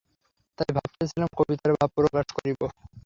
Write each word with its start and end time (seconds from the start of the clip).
তাই 0.57 0.71
ভাবিতেছিলাম, 0.75 1.29
কবিতায় 1.37 1.75
ভাব 1.75 1.89
প্রকাশ 1.97 2.25
করিব। 2.35 2.59